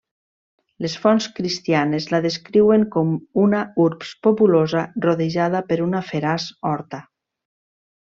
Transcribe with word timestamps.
Les 0.85 0.95
fonts 1.03 1.27
cristianes 1.39 2.07
la 2.15 2.21
descriuen 2.25 2.87
com 2.97 3.13
una 3.45 3.61
urbs 3.87 4.17
populosa, 4.31 4.85
rodejada 5.09 5.65
per 5.73 5.83
una 5.91 6.07
feraç 6.13 6.53
horta. 6.75 7.07